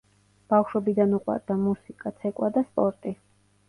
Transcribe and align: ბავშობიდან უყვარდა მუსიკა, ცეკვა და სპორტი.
ბავშობიდან 0.53 1.13
უყვარდა 1.19 1.59
მუსიკა, 1.69 2.17
ცეკვა 2.19 2.53
და 2.61 2.69
სპორტი. 2.71 3.19